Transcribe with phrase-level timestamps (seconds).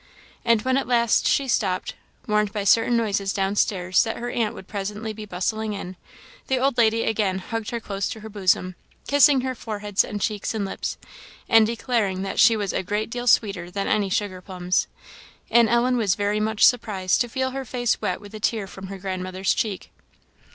[0.43, 1.93] And when at last she stopped,
[2.25, 5.95] warned by certain noises downstairs that her aunt would presently be bustling in,
[6.47, 8.73] the old lady again hugged her close to her bosom,
[9.07, 10.97] kissing her forehead and cheeks and lips,
[11.47, 14.87] and declaring that she was "a great deal sweeter than any sugar plums;"
[15.51, 18.87] and Ellen was very much surprised to feel her face wet with a tear from
[18.87, 19.91] her grandmother's cheek.